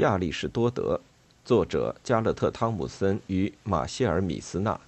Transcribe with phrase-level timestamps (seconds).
[0.00, 0.98] 亚里士多德，
[1.44, 4.80] 作者加勒特·汤姆森与马歇尔·米斯纳，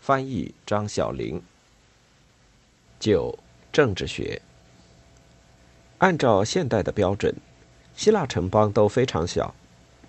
[0.00, 1.40] 翻译张小玲。
[2.98, 3.38] 九、
[3.72, 4.42] 政治学。
[5.96, 7.34] 按照现代的标准，
[7.96, 9.54] 希腊城邦都非常小，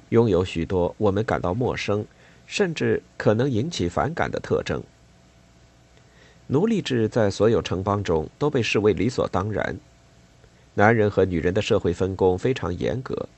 [0.10, 2.06] 拥有许多我们感到陌生，
[2.46, 4.84] 甚至可能引起反感的特征。
[6.48, 9.78] 奴隶制在所有城邦中都被视为理所当然。
[10.74, 13.30] 男人和女人的社会分工非常严格，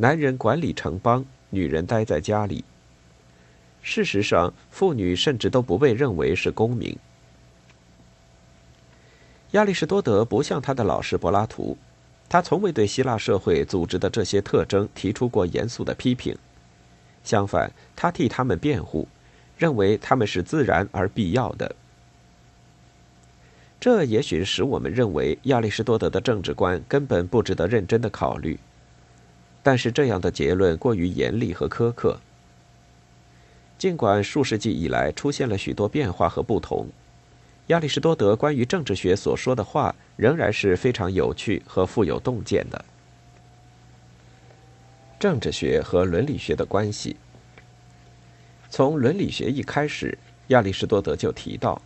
[0.00, 2.64] 男人管理城邦，女人待在家里。
[3.82, 6.96] 事实上，妇女甚至都不被认为是公民。
[9.50, 11.76] 亚里士多德不像他的老师柏拉图，
[12.30, 16.34] 他从未对希腊社会组织的这些特征提出过严肃的批评。
[17.22, 19.06] 相反，他替他们辩护，
[19.58, 21.76] 认为他们是自然而必要的。
[23.78, 28.58] 这也许使我们认为亚里士多德的政治观根本不值得认真的考虑，
[29.62, 32.18] 但是这样的结论过于严厉和苛刻。
[33.78, 36.88] 尽管数世纪以来出现了许多变化和不同，
[37.68, 42.84] 亚里士多德关于政治学所说的话仍然是非常有趣和富有洞见的。
[45.18, 47.16] 政治学和伦理学的关系，
[48.70, 50.16] 从伦理学一开始，
[50.48, 51.80] 亚里士多德就提到。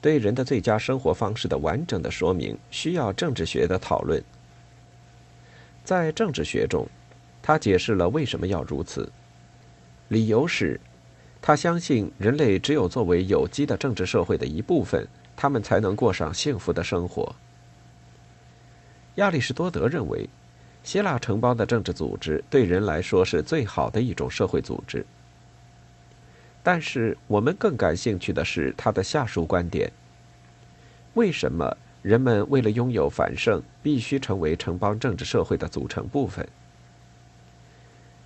[0.00, 4.22] 对人的最佳生活方式的完整的说明需要政治学的讨论。
[5.82, 6.86] 在政治学中，
[7.46, 9.12] 他解释了为什么要如此。
[10.08, 10.80] 理由是，
[11.42, 15.06] 他相信人类只有作为有机的政治社会的一部分，
[15.36, 17.36] 他们才能过上幸福的生活。
[19.16, 20.26] 亚里士多德认为，
[20.82, 25.04] 希腊城邦的政治组织对人来说是最好的一种社会组织。
[26.62, 29.92] 但是，我们更感兴趣的是他的下述观点：
[31.12, 36.48] 为什么人们为了拥有繁盛，必须成为城邦政治社会的组成部分？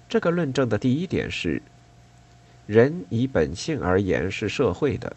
[0.09, 1.61] 这个论证的第一点是：
[2.67, 5.15] 人以本性而言是社会的，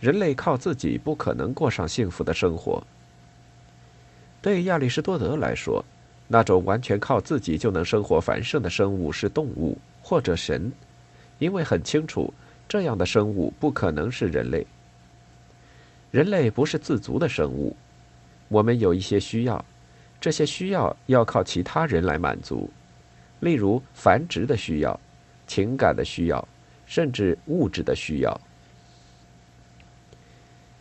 [0.00, 2.82] 人类靠自己不可能过上幸福的生活。
[4.42, 5.84] 对亚里士多德来说，
[6.26, 10.72] 那种完全靠自己就能生活繁盛的生物是动物或者神。
[11.38, 12.32] 因为很清楚，
[12.68, 14.66] 这样的生物不可能是人类。
[16.10, 17.76] 人类不是自足的生物，
[18.48, 19.64] 我们有一些需要，
[20.20, 22.70] 这些需要要靠其他人来满足，
[23.44, 24.98] 例如繁殖的需要、
[25.46, 26.48] 情感的需要，
[26.86, 28.40] 甚至物质的需要。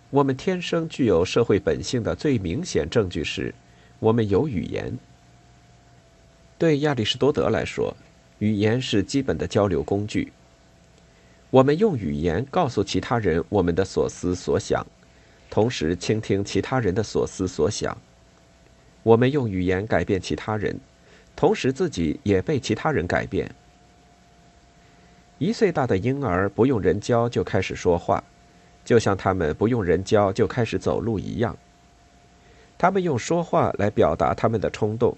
[0.09, 3.53] 我们天生具有社会本性的最明显证据是，
[3.99, 4.97] 我们有语言。
[6.57, 7.93] 对亚里士多德来说，
[8.39, 10.31] 语言是基本的交流工具。
[11.49, 14.85] 我们用语言告诉其他人我们的所思所想，
[15.49, 17.97] 同时倾听其他人的所思所想。
[19.03, 20.79] 我们用语言改变其他人，
[21.35, 23.49] 同时自己也被其他人改变。
[25.39, 28.23] 一岁大的婴儿不用人教就开始说话，
[28.85, 31.57] 就像他们不用人教就开始走路一样。
[32.77, 35.15] 他们用说话来表达他们的冲动，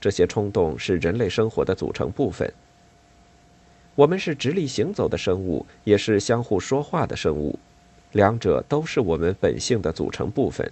[0.00, 2.52] 这些冲动是人类生活的组成部分。
[3.94, 7.58] 我们是直立行走的生物，也是相互说话的生物，
[8.12, 10.70] 两者都是我们本性的组成部分。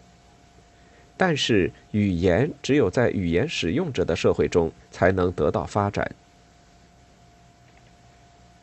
[1.17, 6.11] 但是，语言只有在语言使用者的社会中才能得到发展。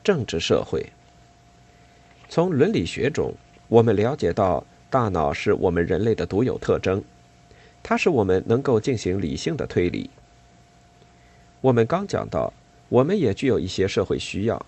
[0.03, 0.85] 政治社会，
[2.29, 3.33] 从伦理学中，
[3.67, 7.03] 我们了解到，大脑是我们人类的独有特征，
[7.81, 10.09] 它使我们能够进行理性的推理。
[11.61, 12.53] 我们刚讲到。
[12.89, 14.63] 我们也具有一些社会需要，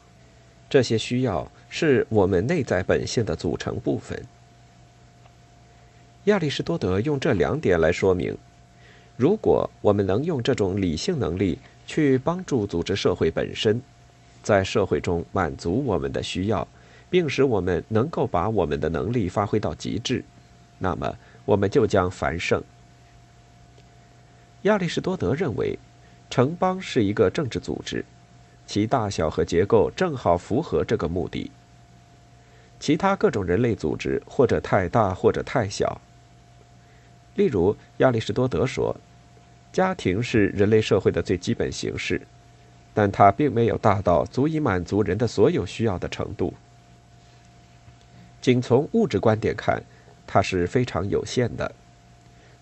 [0.68, 4.20] 这些需要是我们内在本性的组成部分。
[6.26, 8.36] 亚里士多德用这两点来说明：
[9.16, 13.80] 如果我们能用这种理性能力去帮助组织社会本身，
[14.42, 16.68] 在社会中满足我们的需要，
[17.12, 20.26] 并使我们能够把我们的能力发挥到极致，
[20.80, 21.16] 那么
[21.46, 22.64] 我们就将繁盛。
[24.64, 25.78] 亚里士多德认为，
[26.32, 28.04] 城邦是一个政治组织。
[28.66, 31.52] 其大小和结构正好符合这个目的。
[32.80, 36.02] 其他各种人类组织或者太大或者太小。
[37.36, 38.96] 例如，亚里士多德说，
[39.72, 42.22] 家庭是人类社会的最基本形式，
[42.94, 46.54] 但它并没有大到足以满足人的所有需要的程度。
[48.42, 49.84] 仅从物质观点看，
[50.26, 51.72] 它是非常有限的。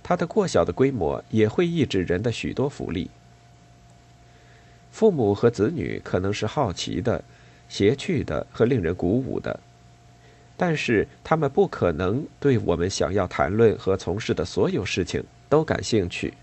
[0.02, 3.10] 它的过小的规模也会抑制人的许多福利。
[4.92, 7.24] 父母和子女可能是好奇的、
[7.70, 9.60] 邪趣的和令人鼓舞的，
[10.56, 16.34] 但是他们不可能对我们想要谈论和从事的所有事情都感兴趣。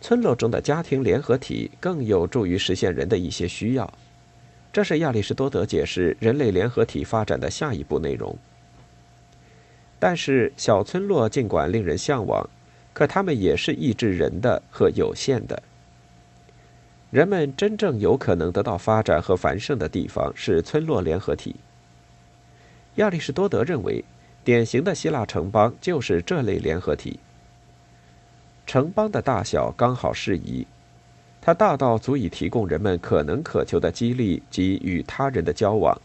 [0.00, 3.92] 村落中的家庭联合体更有助于实现人的一些需要。
[4.72, 8.36] 这是亚里士多德解释人类联合体发展的下一步内容。
[9.98, 12.48] 但是，小村落尽管令人向往，
[12.92, 15.60] 可它们也是抑制人的和有限的。
[17.10, 21.56] 人们真正有可能得到发展和繁盛的地方是村落联合体。
[22.98, 24.04] 亚里士多德认为，
[24.42, 27.20] 典型的希腊城邦就是这类联合体。
[28.66, 30.66] 城邦的大小刚好适宜，
[31.40, 35.96] 它大到足以提供人们可能渴求的激励及与他人的交往。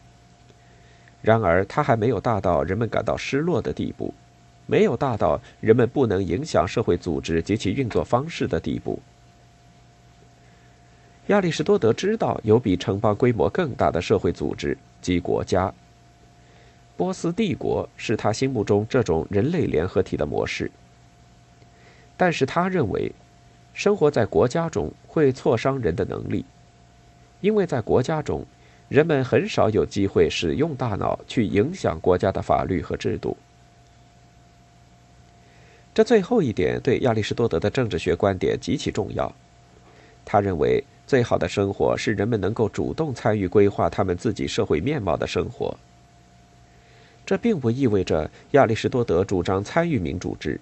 [1.23, 4.13] 然而，它还没有大到人们感到失落的地步，
[4.67, 9.01] 没有大到人们不能影响社会组织及其运作方式的地步。
[11.27, 15.73] 亚里士多德知道有比城邦规模更大的社会组织及国家。
[17.03, 20.71] 波斯帝国是他心目中这种人类联合体的模式。
[22.15, 23.11] 但是他认为，
[23.73, 26.45] 生活在国家中会挫伤人的能力，
[27.41, 28.45] 因为在国家中，
[28.87, 33.35] 人们很少有机会使用大脑去影响国家的法律和制度。
[35.93, 39.29] 这最后一点对亚里士多德的政治学观点极其重要。
[40.23, 40.81] 他认为。
[41.05, 45.77] 最好的生活是人们能够主动参与规划他们自己社会面貌的生活。
[47.25, 50.59] 这并不意味着亚里士多德主张参与民主制，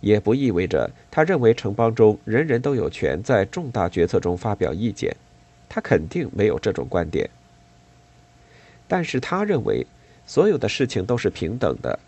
[0.00, 5.14] 也不意味着他认为城邦中人人都有权在重大决策中发表意见。
[5.68, 7.28] 他肯定没有这种观点。
[8.86, 9.86] 但是他认为，
[10.26, 11.98] 所有的事情都是平等的。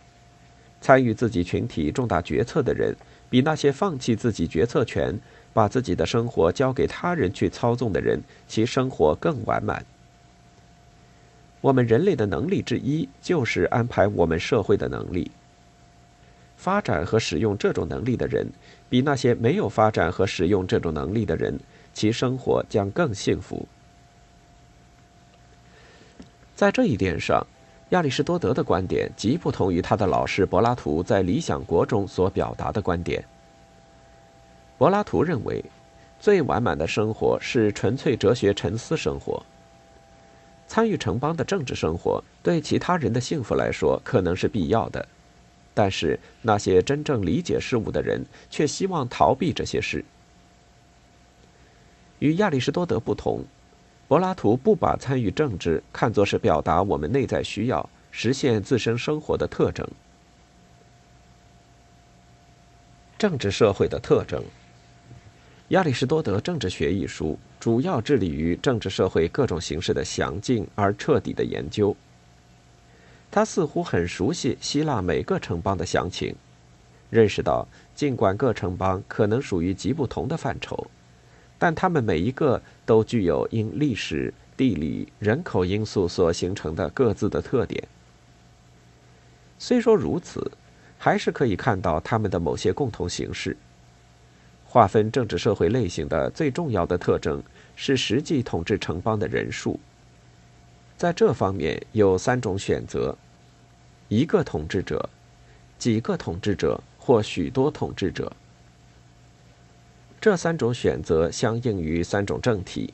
[0.81, 2.95] 参与自己群体重大决策的人，
[3.29, 5.19] 比那些放弃自己决策权。
[5.53, 9.83] 把自己的生活交给他人去操纵的人，其生活更完满。
[11.67, 15.29] 我们人类的能力之一就是安排我们社会的能力。
[16.57, 18.47] 发展和使用这种能力的人，
[18.89, 21.59] 比那些没有发展和使用这种能力的人，
[21.93, 23.67] 其生活将更幸福。
[26.55, 27.45] 在这一点上，
[27.89, 33.25] 亚里士多德的观点极不同于他的老师柏拉图在《理想国》中所表达的观点。
[34.79, 35.65] 柏拉图认为，
[36.21, 39.45] 最完满的生活是纯粹哲学沉思生活。
[40.69, 45.07] 参与城邦的政治生活，对其他人的幸福来说可能是必要的，
[45.73, 50.05] 但是那些真正理解事物的人却希望逃避这些事。
[52.19, 53.45] 与亚里士多德不同，
[54.09, 59.87] 柏拉图不把参与政治看作是表达我们内在需要、实现自身生活的特征。
[63.19, 64.43] 政治社会的特征。
[65.71, 71.97] 亚里士多德政治学一书主要致力于政治社会各种形式的详尽而彻底的研究。
[73.33, 76.33] 他似乎很熟悉希腊每个城邦的详情，
[77.11, 77.67] 认识到
[77.97, 80.87] 尽管各城邦可能属于极不同的范畴，
[81.59, 87.83] 但他们每一个都具有因历史、地理、人口因素所形成的各自的特点。
[89.59, 90.49] 虽说如此，
[90.97, 93.57] 还是可以看到他们的某些共同形式。
[94.77, 97.43] 划分政治社会类型的最重要的特征
[97.77, 99.81] 是实际统治城邦的人数。
[100.99, 103.17] 在这方面有三种选择：
[104.09, 105.09] 一个统治者、
[105.79, 108.31] 几个统治者或许多统治者。
[110.21, 112.93] 这三种选择相应于三种政体：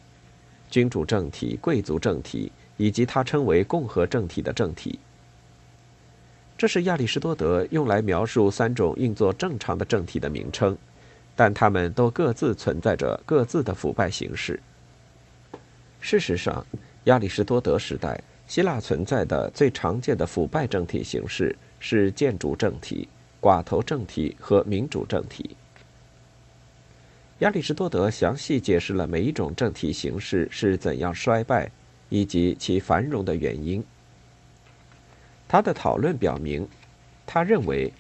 [0.71, 5.01] 君主政体、贵族政体以及他称为共和政体的政体。
[6.57, 10.79] 这是亚里士多德用来描述三种运作正常的政体的名称。
[11.35, 14.61] 但他们都各自存在着各自的腐败形式。
[16.01, 16.65] 事实上，
[17.05, 23.09] 亚里士多德时代希腊存在的最常见的腐败政体形式是建筑政体、
[23.41, 25.57] 寡头政体和民主政体。
[27.39, 31.71] 亚里士多德详细解释了每一种政体形式是怎样衰败，
[32.09, 33.83] 以及其繁荣的原因。
[35.49, 36.69] 他的讨论表明，
[37.27, 37.93] 他认为。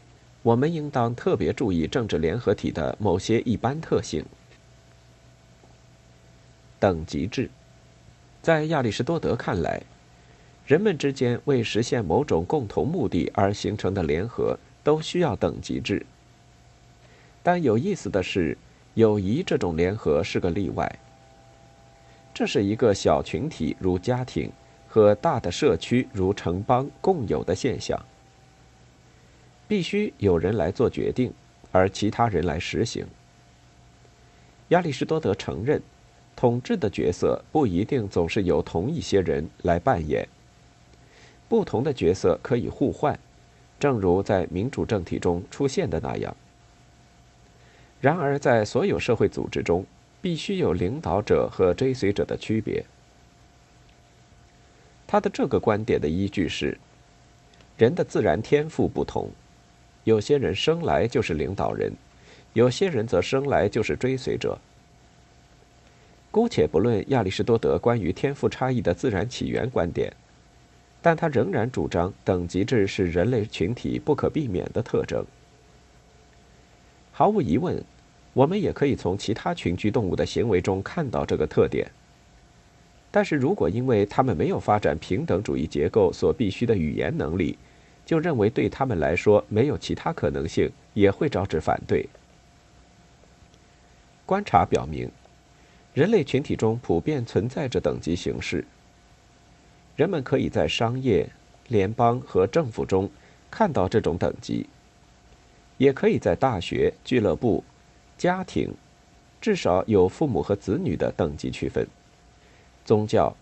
[0.42, 4.25] 我们应当特别注意政治联合体的某些一般特性。
[6.80, 7.49] 等级制，
[8.42, 9.80] 在亚里士多德看来，
[10.66, 16.04] 人们之间为实现某种共同目的而形成的联合都需要等级制。
[17.44, 18.58] 但有意思的是，
[18.94, 20.99] 友谊这种联合是个例外。
[22.34, 24.50] 这是一个小群体如家庭
[24.88, 27.96] 和大的社区如城邦共有的现象。
[29.73, 31.33] 必须有人来做决定，
[31.71, 33.07] 而其他人来实行。
[34.69, 35.81] 亚里士多德承认，
[36.37, 40.29] 统治的角色不一定总是由同一些人来扮演。
[41.49, 43.19] 不同的角色可以互换，
[43.81, 46.37] 正如在民主政体中出现的那样。
[48.02, 49.87] 然而，在所有社会组织中，
[50.21, 52.85] 必须有领导者和追随者的区别。
[55.07, 56.76] 他的这个观点的依据是：
[57.79, 59.31] 人的自然天赋不同，
[60.04, 61.92] 有些人生来就是领导人，
[62.52, 64.59] 有些人则生来就是追随者。
[66.30, 70.12] 姑且不论亚里士多德关于天赋差异的自然起源观点，
[71.02, 75.25] 但他仍然主张等级制是人类群体不可避免的特征。
[77.12, 77.85] 毫无疑问，
[78.32, 81.90] 我们也可以从其他群居动物的行为中看到这个特点。
[83.11, 87.59] 但是如果因为他们没有发展平等主义结构所必须的语言能力，
[88.04, 92.09] 就认为对他们来说没有其他可能性，也会招致反对。
[94.26, 95.11] 观察表明，
[95.94, 98.64] 人类群体中普遍存在着等级形式。
[99.97, 101.28] 人们可以在商业、
[101.68, 103.11] 联邦和政府中
[103.50, 104.66] 看到这种等级。
[105.78, 107.64] 也可以在大学、俱乐部、
[108.16, 108.73] 家庭，
[109.40, 111.85] 至少有父母和子女的等级区分；
[112.85, 113.35] 宗教，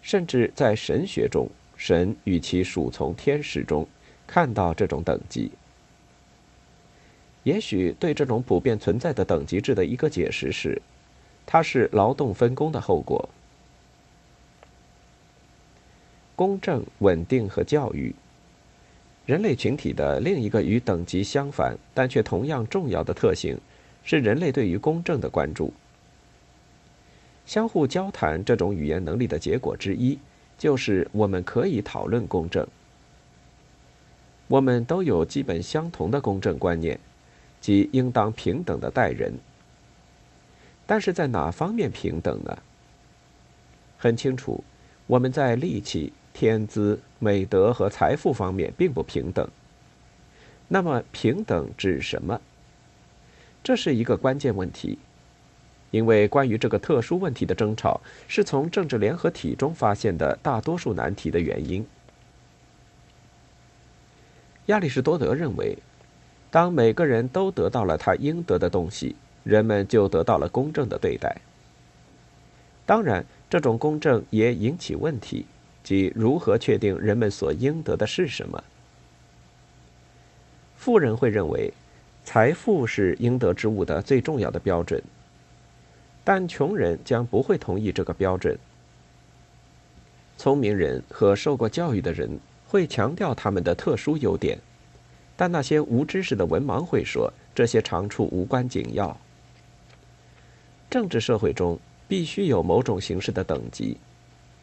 [0.00, 1.48] 甚至在神学中，
[1.84, 3.84] 神与其属从天使中，
[4.24, 5.50] 看到这种等级。
[7.42, 10.80] 也许对这种普遍存在的等级制的一个解释是，
[11.44, 13.28] 它是劳动分工的后果。
[16.36, 18.14] 公正、稳定和教育。
[19.26, 23.58] 人类群体的另一个与等级相反但却同样重要的特性，
[24.04, 25.72] 是人类对于公正的关注。
[27.44, 30.16] 相互交谈这种语言能力的结果之一，
[30.62, 32.64] 就是我们可以讨论公正。
[34.46, 37.00] 我们都有基本相同的公正观念，
[37.60, 39.34] 即应当平等的待人。
[40.86, 42.56] 但是在哪方面平等呢？
[43.98, 44.62] 很清楚，
[45.08, 46.12] 我们在力气。
[46.32, 49.46] 天资、美德和财富方面并不平等。
[50.68, 52.40] 那么，平等指什么？
[53.64, 54.96] 这是一个关键问题，
[55.92, 61.86] 因为关于这个特殊问题的争吵是从政治联合体中发现的大多数难题的原因。
[64.66, 65.76] 亚里士多德认为，
[66.50, 71.36] 当每个人都得到了他应得的东西，人们就得到了公正的对待。
[72.86, 75.46] 当然，这种公正也引起问题。
[75.84, 78.62] 即如何确定人们所应得的是什么？
[80.76, 81.72] 富人会认为，
[82.24, 85.02] 财富是应得之物的最重要的标准，
[86.24, 88.58] 但穷人将不会同意这个标准。
[90.38, 92.38] 聪明人和受过教育的人
[92.68, 94.58] 会强调他们的特殊优点，
[95.36, 99.16] 但那些无知识的文盲会说这些长处无关紧要。
[100.90, 103.96] 政治社会中必须有某种形式的等级。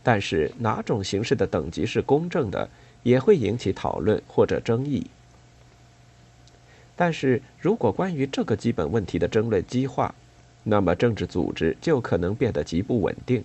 [0.01, 2.69] 但是哪种形式的等级是公正的，
[3.03, 5.05] 也会引起讨论或者争议。
[6.95, 10.15] 但是如果关于这个基本问题的争论激化，
[10.63, 13.43] 那么政治组织就可能变得极不稳定。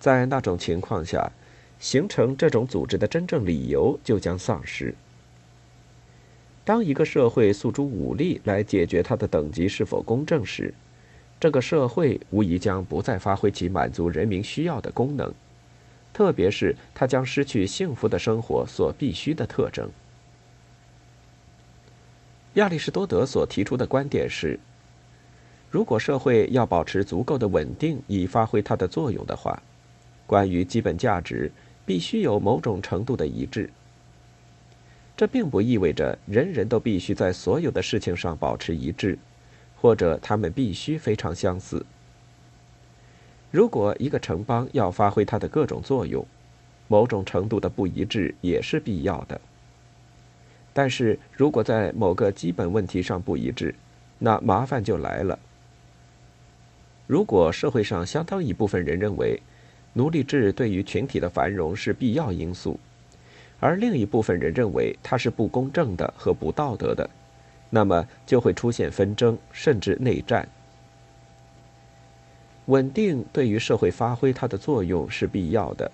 [0.00, 1.30] 在那种情况下，
[1.78, 4.94] 形成这种组织的真正理由就将丧失。
[6.64, 10.72] 当一个社会诉诸武力来解决它的等级是否公正时，
[11.40, 15.34] 这个社会无疑将不再发挥其满足人民需要的功能，
[16.12, 19.90] 特别是它将失去幸福的生活所必须的特征。
[22.54, 24.60] 亚里士多德所提出的观点是：
[25.72, 29.60] 如果社会要保持足够的稳定以发挥它的作用的话，
[30.24, 31.50] 关于基本价值
[31.84, 33.68] 必须有某种程度的一致。
[35.16, 39.18] 这并不意味着人人都必须在所有的事情上保持一致。
[39.82, 41.84] 或者他们必须非常相似。
[43.50, 46.24] 如果一个城邦要发挥它的各种作用，
[46.86, 49.40] 某种程度的不一致也是必要的。
[50.72, 53.74] 但是如果在某个基本问题上不一致，
[54.20, 55.36] 那麻烦就来了。
[57.12, 59.38] 如果社会上相当一部分人认为
[59.92, 62.80] 奴隶制对于群体的繁荣是必要因素，
[63.60, 67.10] 而另一部分人认为它是不公正的和不道德的。
[67.68, 70.48] 那么就会出现纷争，甚至内战。
[72.64, 75.92] 稳定对于社会发挥它的作用是必要的，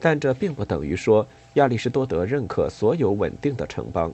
[0.00, 1.24] 但这并不等于说
[1.54, 4.12] 亚里士多德认可所有稳定的城邦。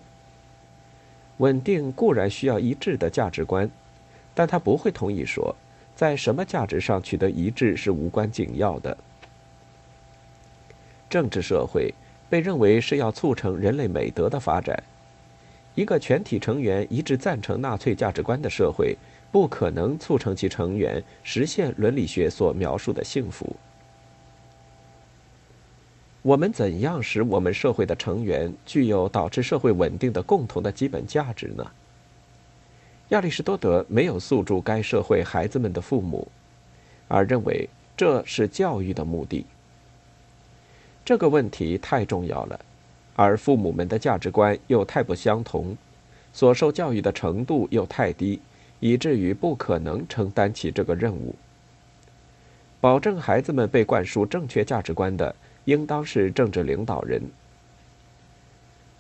[1.39, 3.71] 稳定固然需要一致的价值观，
[4.35, 5.57] 但他不会同意说，
[5.95, 8.97] 在什么价值上取得一致是无关紧要的。
[11.09, 11.95] 政治社会
[12.29, 14.83] 被认为是要促成人类美德的发展。
[15.75, 18.97] 一个全体成员一致赞成纳粹价值观的社会，
[19.33, 23.57] 不可能促成其成员实现伦理学所描述的幸福。
[26.23, 31.71] 我们怎样使我们社会的成员具有导致社会稳定的共同的基本价值呢？
[33.11, 36.27] 亚里士多德没有诉诸该社会孩子们的父母，
[37.07, 39.45] 而认为这是教育的目的。
[41.05, 42.59] 这个问题太重要了，
[43.15, 45.77] 而父母们的价值观又太不相同，
[46.33, 48.41] 所受教育的程度又太低，
[48.81, 51.35] 以至于不可能承担起这个任务。
[52.81, 57.23] 保证孩子们被灌输正确价值观的，应当是政治领导人。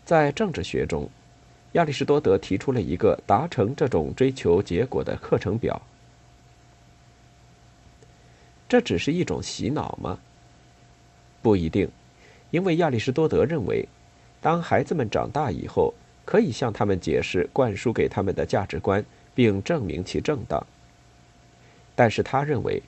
[0.05, 1.09] 在政治学中，
[1.75, 5.81] 亚里士多德提出了一个达成这种追求结果的课程表。
[8.69, 10.19] 这只是一种洗脑吗？
[11.43, 11.89] 不一定，
[12.53, 13.87] 因为亚里士多德认为，
[14.41, 15.93] 当孩子们长大以后，
[16.25, 19.05] 可以向他们解释灌输给他们的价值观，
[19.35, 20.65] 并证明其正当。
[21.97, 22.81] 但是他认为，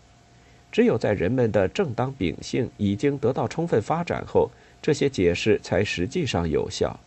[0.70, 4.48] 只有在人们的正当秉性已经得到充分发展后，
[4.80, 6.98] 这些解释才实际上有效。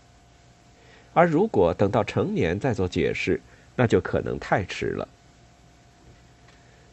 [1.13, 3.39] 而如果等到成年再做解释，
[3.75, 5.07] 那就可能太迟了。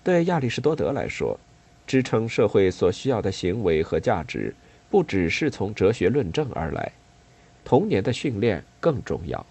[0.02, 1.38] 对亚里士多德来说，
[1.87, 4.54] 支撑社会所需要的行为和价值，
[4.90, 6.92] 不只是从哲学论证而来，
[7.64, 9.44] 童年的训练更重要。